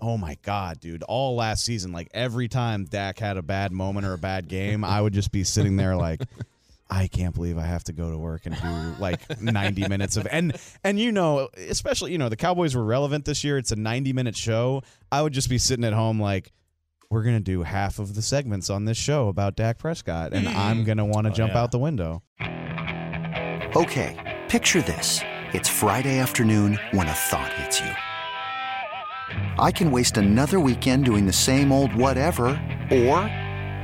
oh 0.00 0.16
my 0.16 0.36
god, 0.42 0.80
dude! 0.80 1.02
All 1.04 1.36
last 1.36 1.64
season, 1.64 1.92
like 1.92 2.08
every 2.12 2.48
time 2.48 2.86
Dak 2.86 3.18
had 3.18 3.36
a 3.36 3.42
bad 3.42 3.72
moment 3.72 4.06
or 4.06 4.14
a 4.14 4.18
bad 4.18 4.48
game, 4.48 4.84
I 4.84 5.00
would 5.00 5.12
just 5.12 5.30
be 5.30 5.44
sitting 5.44 5.76
there 5.76 5.94
like, 5.96 6.22
I 6.90 7.06
can't 7.06 7.34
believe 7.34 7.56
I 7.56 7.64
have 7.66 7.84
to 7.84 7.92
go 7.92 8.10
to 8.10 8.18
work 8.18 8.46
and 8.46 8.54
do 8.60 9.00
like 9.00 9.40
90 9.40 9.86
minutes 9.88 10.16
of 10.16 10.26
and 10.30 10.56
and 10.82 10.98
you 10.98 11.12
know, 11.12 11.50
especially 11.56 12.10
you 12.12 12.18
know, 12.18 12.28
the 12.28 12.36
Cowboys 12.36 12.74
were 12.74 12.84
relevant 12.84 13.26
this 13.26 13.44
year. 13.44 13.58
It's 13.58 13.70
a 13.70 13.76
90 13.76 14.12
minute 14.12 14.36
show. 14.36 14.82
I 15.12 15.22
would 15.22 15.32
just 15.34 15.48
be 15.50 15.58
sitting 15.58 15.84
at 15.84 15.92
home 15.92 16.20
like. 16.20 16.50
We're 17.12 17.22
gonna 17.24 17.40
do 17.40 17.62
half 17.62 17.98
of 17.98 18.14
the 18.14 18.22
segments 18.22 18.70
on 18.70 18.86
this 18.86 18.96
show 18.96 19.28
about 19.28 19.54
Dak 19.54 19.76
Prescott, 19.76 20.32
and 20.32 20.46
mm. 20.46 20.56
I'm 20.56 20.82
gonna 20.82 21.04
want 21.04 21.26
to 21.26 21.30
oh, 21.30 21.34
jump 21.34 21.52
out 21.52 21.70
the 21.70 21.78
window. 21.78 22.22
Okay, 23.76 24.40
picture 24.48 24.80
this. 24.80 25.20
It's 25.52 25.68
Friday 25.68 26.18
afternoon 26.20 26.80
when 26.92 27.08
a 27.08 27.12
thought 27.12 27.52
hits 27.52 27.80
you. 27.80 27.90
I 29.58 29.70
can 29.70 29.90
waste 29.90 30.16
another 30.16 30.58
weekend 30.58 31.04
doing 31.04 31.26
the 31.26 31.34
same 31.34 31.70
old 31.70 31.94
whatever, 31.94 32.46
or 32.90 33.18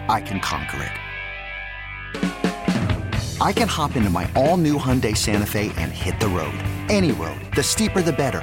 I 0.08 0.22
can 0.24 0.40
conquer 0.40 0.90
it. 2.14 3.40
I 3.42 3.52
can 3.52 3.68
hop 3.68 3.94
into 3.96 4.08
my 4.08 4.30
all 4.36 4.56
new 4.56 4.78
Hyundai 4.78 5.14
Santa 5.14 5.44
Fe 5.44 5.70
and 5.76 5.92
hit 5.92 6.18
the 6.18 6.28
road. 6.28 6.58
Any 6.88 7.12
road. 7.12 7.38
The 7.54 7.62
steeper, 7.62 8.00
the 8.00 8.10
better. 8.10 8.42